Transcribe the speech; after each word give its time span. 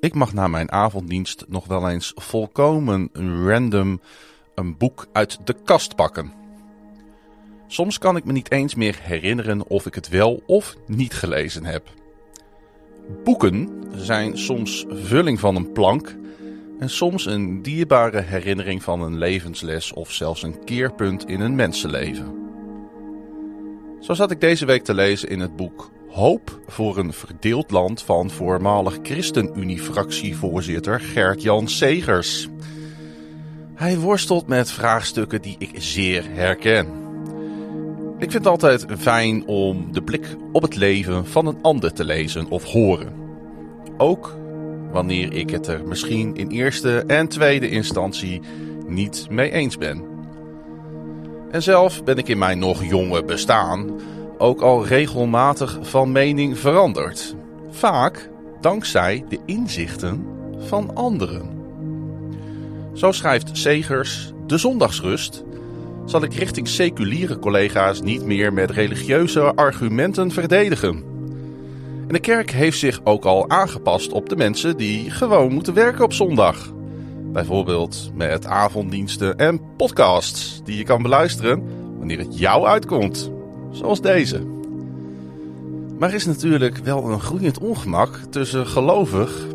Ik 0.00 0.14
mag 0.14 0.32
na 0.32 0.48
mijn 0.48 0.72
avonddienst 0.72 1.44
nog 1.48 1.66
wel 1.66 1.88
eens 1.88 2.12
volkomen 2.16 3.10
random 3.46 4.00
een 4.54 4.76
boek 4.76 5.06
uit 5.12 5.38
de 5.44 5.54
kast 5.64 5.96
pakken. 5.96 6.32
Soms 7.66 7.98
kan 7.98 8.16
ik 8.16 8.24
me 8.24 8.32
niet 8.32 8.50
eens 8.50 8.74
meer 8.74 8.98
herinneren 9.02 9.66
of 9.66 9.86
ik 9.86 9.94
het 9.94 10.08
wel 10.08 10.42
of 10.46 10.76
niet 10.86 11.14
gelezen 11.14 11.64
heb. 11.64 11.88
Boeken 13.24 13.82
zijn 13.94 14.38
soms 14.38 14.86
vulling 14.88 15.40
van 15.40 15.56
een 15.56 15.72
plank 15.72 16.16
en 16.78 16.90
soms 16.90 17.26
een 17.26 17.62
dierbare 17.62 18.20
herinnering 18.20 18.82
van 18.82 19.02
een 19.02 19.18
levensles 19.18 19.92
of 19.92 20.12
zelfs 20.12 20.42
een 20.42 20.64
keerpunt 20.64 21.28
in 21.28 21.40
een 21.40 21.54
mensenleven. 21.54 22.38
Zo 24.00 24.14
zat 24.14 24.30
ik 24.30 24.40
deze 24.40 24.66
week 24.66 24.84
te 24.84 24.94
lezen 24.94 25.28
in 25.28 25.40
het 25.40 25.56
boek 25.56 25.90
Hoop 26.10 26.60
voor 26.66 26.98
een 26.98 27.12
verdeeld 27.12 27.70
land 27.70 28.02
van 28.02 28.30
voormalig 28.30 28.98
ChristenUnie-fractievoorzitter 29.02 31.00
Gert-Jan 31.00 31.68
Segers. 31.68 32.48
Hij 33.74 33.98
worstelt 33.98 34.46
met 34.46 34.70
vraagstukken 34.70 35.42
die 35.42 35.56
ik 35.58 35.70
zeer 35.74 36.24
herken. 36.30 36.86
Ik 38.18 38.30
vind 38.30 38.32
het 38.32 38.46
altijd 38.46 38.86
fijn 38.98 39.46
om 39.46 39.92
de 39.92 40.02
blik 40.02 40.36
op 40.52 40.62
het 40.62 40.76
leven 40.76 41.26
van 41.26 41.46
een 41.46 41.58
ander 41.62 41.92
te 41.92 42.04
lezen 42.04 42.48
of 42.48 42.64
horen. 42.64 43.12
Ook 43.96 44.36
wanneer 44.90 45.32
ik 45.32 45.50
het 45.50 45.66
er 45.66 45.86
misschien 45.86 46.36
in 46.36 46.48
eerste 46.48 47.04
en 47.06 47.28
tweede 47.28 47.68
instantie 47.68 48.40
niet 48.86 49.26
mee 49.30 49.50
eens 49.50 49.78
ben. 49.78 50.04
En 51.50 51.62
zelf 51.62 52.04
ben 52.04 52.16
ik 52.16 52.28
in 52.28 52.38
mijn 52.38 52.58
nog 52.58 52.84
jonge 52.84 53.24
bestaan 53.24 54.00
ook 54.40 54.60
al 54.60 54.86
regelmatig 54.86 55.78
van 55.82 56.12
mening 56.12 56.58
veranderd. 56.58 57.36
Vaak 57.70 58.30
dankzij 58.60 59.24
de 59.28 59.38
inzichten 59.46 60.26
van 60.58 60.94
anderen. 60.94 61.50
Zo 62.92 63.12
schrijft 63.12 63.50
Segers 63.52 64.32
De 64.46 64.58
Zondagsrust. 64.58 65.44
Zal 66.04 66.22
ik 66.22 66.34
richting 66.34 66.68
seculiere 66.68 67.38
collega's 67.38 68.00
niet 68.00 68.24
meer 68.24 68.52
met 68.52 68.70
religieuze 68.70 69.54
argumenten 69.54 70.30
verdedigen. 70.30 71.04
En 72.06 72.14
de 72.14 72.20
kerk 72.20 72.50
heeft 72.50 72.78
zich 72.78 73.00
ook 73.04 73.24
al 73.24 73.50
aangepast 73.50 74.12
op 74.12 74.28
de 74.28 74.36
mensen 74.36 74.76
die 74.76 75.10
gewoon 75.10 75.52
moeten 75.52 75.74
werken 75.74 76.04
op 76.04 76.12
zondag. 76.12 76.72
Bijvoorbeeld 77.32 78.10
met 78.14 78.46
avonddiensten 78.46 79.36
en 79.36 79.60
podcasts 79.76 80.60
die 80.64 80.76
je 80.76 80.84
kan 80.84 81.02
beluisteren 81.02 81.62
wanneer 81.98 82.18
het 82.18 82.38
jou 82.38 82.66
uitkomt. 82.66 83.30
Zoals 83.70 84.00
deze. 84.00 84.42
Maar 85.98 86.08
er 86.08 86.14
is 86.14 86.26
natuurlijk 86.26 86.76
wel 86.76 87.10
een 87.10 87.20
groeiend 87.20 87.58
ongemak 87.58 88.20
tussen 88.30 88.66
gelovig 88.66 89.46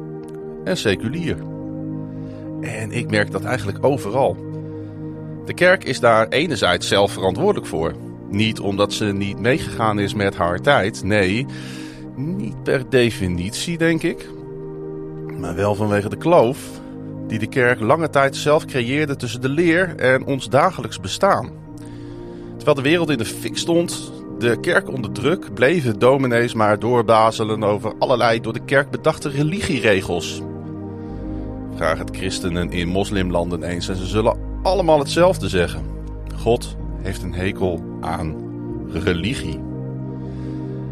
en 0.64 0.78
seculier. 0.78 1.38
En 2.62 2.92
ik 2.92 3.10
merk 3.10 3.32
dat 3.32 3.44
eigenlijk 3.44 3.86
overal. 3.86 4.38
De 5.46 5.54
kerk 5.54 5.84
is 5.84 6.00
daar 6.00 6.28
enerzijds 6.28 6.88
zelf 6.88 7.12
verantwoordelijk 7.12 7.68
voor. 7.68 7.94
Niet 8.30 8.60
omdat 8.60 8.94
ze 8.94 9.06
niet 9.06 9.40
meegegaan 9.40 10.00
is 10.00 10.14
met 10.14 10.36
haar 10.36 10.60
tijd. 10.62 11.04
Nee, 11.04 11.46
niet 12.16 12.64
per 12.64 12.90
definitie, 12.90 13.78
denk 13.78 14.04
ik. 14.04 14.30
Maar 15.40 15.56
wel 15.56 15.76
vanwege 15.76 16.10
de 16.10 16.18
kloof 16.18 16.60
die 17.28 17.40
de 17.40 17.48
kerk 17.48 17.80
lange 17.80 18.10
tijd 18.10 18.36
zelf 18.36 18.66
creëerde 18.66 19.16
tussen 19.16 19.42
de 19.42 19.50
leer 19.50 19.96
en 19.96 20.26
ons 20.26 20.50
dagelijks 20.50 21.00
bestaan. 21.00 21.65
Terwijl 22.66 22.84
de 22.84 22.90
wereld 22.90 23.10
in 23.10 23.18
de 23.18 23.40
fik 23.40 23.58
stond, 23.58 24.12
de 24.40 24.60
kerk 24.60 24.90
onder 24.90 25.12
druk, 25.12 25.54
bleven 25.54 26.00
dominees 26.00 26.54
maar 26.54 26.80
doorbazelen 26.80 27.64
over 27.64 27.94
allerlei 28.00 28.42
door 28.42 28.54
de 28.54 28.66
kerk 28.66 28.92
bedachte 28.92 29.30
religieregels. 29.30 30.42
Vraag 31.76 31.98
het 31.98 32.18
christenen 32.18 32.72
in 32.72 32.88
moslimlanden 32.88 33.64
eens 33.64 33.90
en 33.90 33.96
ze 33.96 34.06
zullen 34.06 34.38
allemaal 34.64 35.00
hetzelfde 35.00 35.50
zeggen. 35.50 35.86
God 36.36 36.75
heeft 37.02 37.24
een 37.24 37.34
hekel 37.34 37.84
aan 38.02 38.36
religie. 38.92 39.59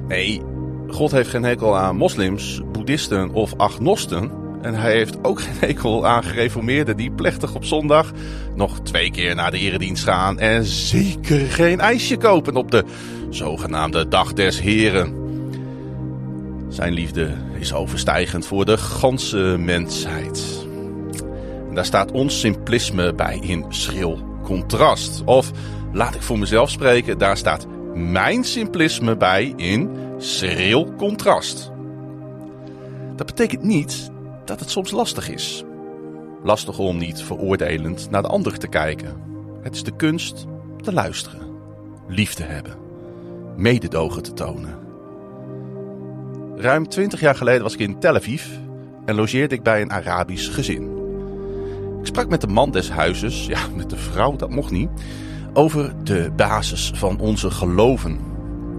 Nee, 0.07 0.41
God 0.87 1.11
heeft 1.11 1.29
geen 1.29 1.43
hekel 1.43 1.77
aan 1.77 1.95
moslims, 1.95 2.61
boeddhisten 2.71 3.31
of 3.31 3.53
agnosten. 3.57 4.31
En 4.63 4.75
hij 4.75 4.91
heeft 4.91 5.17
ook 5.21 5.41
geen 5.41 5.55
hekel 5.59 6.07
aan 6.07 6.23
gereformeerden 6.23 6.97
die 6.97 7.11
plechtig 7.11 7.55
op 7.55 7.65
zondag 7.65 8.11
nog 8.55 8.79
twee 8.81 9.11
keer 9.11 9.35
naar 9.35 9.51
de 9.51 9.59
eredienst 9.59 10.03
gaan. 10.03 10.39
En 10.39 10.63
zeker 10.63 11.39
geen 11.39 11.79
ijsje 11.79 12.17
kopen 12.17 12.55
op 12.55 12.71
de 12.71 12.83
zogenaamde 13.29 14.07
Dag 14.07 14.33
des 14.33 14.61
Heren. 14.61 15.21
Zijn 16.69 16.93
liefde 16.93 17.33
is 17.59 17.73
overstijgend 17.73 18.45
voor 18.45 18.65
de 18.65 18.77
ganse 18.77 19.55
mensheid. 19.59 20.65
En 21.69 21.75
daar 21.75 21.85
staat 21.85 22.11
ons 22.11 22.39
simplisme 22.39 23.13
bij 23.13 23.39
in 23.41 23.65
schril 23.69 24.39
contrast. 24.43 25.21
Of 25.25 25.51
laat 25.91 26.15
ik 26.15 26.21
voor 26.21 26.39
mezelf 26.39 26.69
spreken, 26.69 27.17
daar 27.17 27.37
staat 27.37 27.67
mijn 27.95 28.43
simplisme 28.43 29.17
bij 29.17 29.53
in 29.55 29.89
schril 30.17 30.93
contrast. 30.97 31.71
Dat 33.15 33.25
betekent 33.25 33.63
niet 33.63 34.11
dat 34.45 34.59
het 34.59 34.69
soms 34.69 34.91
lastig 34.91 35.29
is. 35.29 35.63
Lastig 36.43 36.79
om 36.79 36.97
niet 36.97 37.21
veroordelend 37.21 38.09
naar 38.09 38.21
de 38.21 38.27
ander 38.27 38.57
te 38.57 38.67
kijken. 38.67 39.21
Het 39.61 39.75
is 39.75 39.83
de 39.83 39.95
kunst 39.95 40.45
te 40.81 40.93
luisteren, 40.93 41.47
lief 42.07 42.33
te 42.33 42.43
hebben, 42.43 42.77
mededogen 43.55 44.23
te 44.23 44.33
tonen. 44.33 44.77
Ruim 46.55 46.87
twintig 46.87 47.19
jaar 47.19 47.35
geleden 47.35 47.63
was 47.63 47.73
ik 47.73 47.79
in 47.79 47.99
Tel 47.99 48.15
Aviv 48.15 48.45
en 49.05 49.15
logeerde 49.15 49.55
ik 49.55 49.63
bij 49.63 49.81
een 49.81 49.91
Arabisch 49.91 50.53
gezin. 50.53 50.91
Ik 51.99 52.05
sprak 52.05 52.29
met 52.29 52.41
de 52.41 52.47
man 52.47 52.71
des 52.71 52.89
huizes, 52.89 53.45
ja, 53.45 53.59
met 53.75 53.89
de 53.89 53.97
vrouw, 53.97 54.35
dat 54.35 54.49
mocht 54.49 54.71
niet, 54.71 54.89
over 55.53 55.93
de 56.03 56.31
basis 56.35 56.91
van 56.95 57.19
onze 57.19 57.51
geloven. 57.51 58.19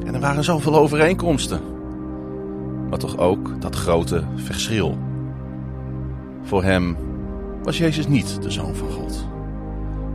En 0.06 0.14
er 0.14 0.20
waren 0.20 0.44
zoveel 0.44 0.74
overeenkomsten. 0.74 1.60
Maar 2.88 2.98
toch 2.98 3.18
ook 3.18 3.60
dat 3.60 3.76
grote 3.76 4.24
verschil. 4.34 4.98
Voor 6.44 6.62
hem 6.62 6.96
was 7.62 7.78
Jezus 7.78 8.06
niet 8.06 8.42
de 8.42 8.50
Zoon 8.50 8.74
van 8.74 8.90
God. 8.90 9.26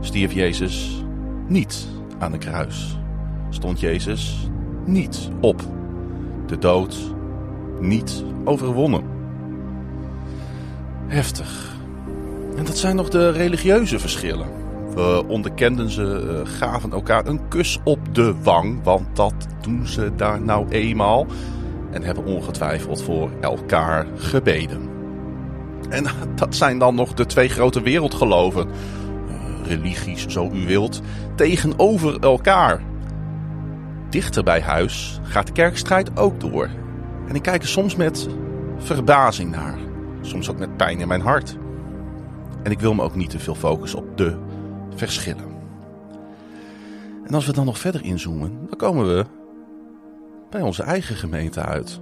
Stierf 0.00 0.32
Jezus 0.32 1.04
niet 1.48 1.86
aan 2.18 2.32
een 2.32 2.38
kruis. 2.38 2.98
Stond 3.48 3.80
Jezus 3.80 4.48
niet 4.84 5.30
op. 5.40 5.62
De 6.46 6.58
dood 6.58 6.96
niet 7.80 8.24
overwonnen. 8.44 9.02
Heftig. 11.06 11.78
En 12.56 12.64
dat 12.64 12.78
zijn 12.78 12.96
nog 12.96 13.08
de 13.08 13.30
religieuze 13.30 13.98
verschillen. 13.98 14.48
We 14.94 15.24
onderkenden 15.26 15.90
ze, 15.90 16.42
eh, 16.44 16.52
gaven 16.58 16.92
elkaar 16.92 17.26
een 17.26 17.48
kus 17.48 17.78
op 17.84 18.14
de 18.14 18.34
wang, 18.42 18.82
want 18.82 19.16
dat 19.16 19.34
doen 19.60 19.86
ze 19.86 20.12
daar 20.16 20.40
nou 20.40 20.68
eenmaal. 20.68 21.26
En 21.90 22.02
hebben 22.02 22.24
ongetwijfeld 22.24 23.02
voor 23.02 23.30
elkaar 23.40 24.06
gebeden. 24.16 24.89
En 25.88 26.04
dat 26.34 26.54
zijn 26.54 26.78
dan 26.78 26.94
nog 26.94 27.14
de 27.14 27.26
twee 27.26 27.48
grote 27.48 27.82
wereldgeloven, 27.82 28.68
eh, 28.68 29.66
religies 29.66 30.26
zo 30.26 30.50
u 30.52 30.66
wilt, 30.66 31.00
tegenover 31.34 32.20
elkaar. 32.20 32.82
Dichter 34.10 34.42
bij 34.42 34.60
huis 34.60 35.20
gaat 35.22 35.46
de 35.46 35.52
kerkstrijd 35.52 36.16
ook 36.16 36.40
door. 36.40 36.68
En 37.28 37.34
ik 37.34 37.42
kijk 37.42 37.62
er 37.62 37.68
soms 37.68 37.96
met 37.96 38.28
verbazing 38.78 39.50
naar, 39.50 39.78
soms 40.20 40.50
ook 40.50 40.58
met 40.58 40.76
pijn 40.76 41.00
in 41.00 41.08
mijn 41.08 41.20
hart. 41.20 41.56
En 42.62 42.70
ik 42.70 42.80
wil 42.80 42.94
me 42.94 43.02
ook 43.02 43.14
niet 43.14 43.30
te 43.30 43.38
veel 43.38 43.54
focussen 43.54 43.98
op 43.98 44.16
de 44.16 44.36
verschillen. 44.94 45.44
En 47.26 47.34
als 47.34 47.46
we 47.46 47.52
dan 47.52 47.64
nog 47.64 47.78
verder 47.78 48.04
inzoomen, 48.04 48.58
dan 48.68 48.76
komen 48.76 49.06
we 49.06 49.24
bij 50.50 50.62
onze 50.62 50.82
eigen 50.82 51.16
gemeente 51.16 51.60
uit. 51.60 52.00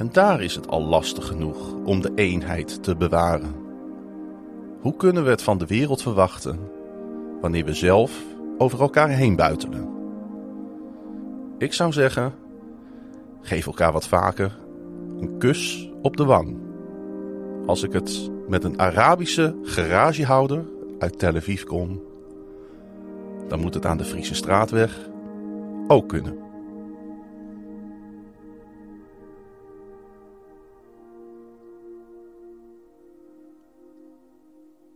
En 0.00 0.08
daar 0.12 0.42
is 0.42 0.54
het 0.54 0.68
al 0.68 0.82
lastig 0.82 1.26
genoeg 1.26 1.74
om 1.84 2.00
de 2.00 2.12
eenheid 2.14 2.82
te 2.82 2.96
bewaren. 2.96 3.54
Hoe 4.80 4.96
kunnen 4.96 5.24
we 5.24 5.30
het 5.30 5.42
van 5.42 5.58
de 5.58 5.66
wereld 5.66 6.02
verwachten 6.02 6.58
wanneer 7.40 7.64
we 7.64 7.74
zelf 7.74 8.22
over 8.58 8.80
elkaar 8.80 9.08
heen 9.08 9.36
buitelen? 9.36 9.88
Ik 11.58 11.72
zou 11.72 11.92
zeggen, 11.92 12.34
geef 13.40 13.66
elkaar 13.66 13.92
wat 13.92 14.08
vaker 14.08 14.58
een 15.18 15.38
kus 15.38 15.90
op 16.02 16.16
de 16.16 16.24
wang. 16.24 16.58
Als 17.66 17.82
ik 17.82 17.92
het 17.92 18.30
met 18.48 18.64
een 18.64 18.78
Arabische 18.78 19.54
garagehouder 19.62 20.64
uit 20.98 21.18
Tel 21.18 21.36
Aviv 21.36 21.62
kon, 21.62 22.02
dan 23.48 23.60
moet 23.60 23.74
het 23.74 23.86
aan 23.86 23.98
de 23.98 24.04
Friese 24.04 24.34
straatweg 24.34 25.08
ook 25.86 26.08
kunnen. 26.08 26.49